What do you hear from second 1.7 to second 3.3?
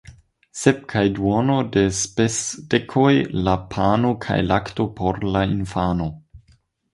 da spesdekoj